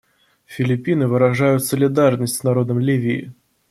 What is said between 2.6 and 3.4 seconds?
Ливии.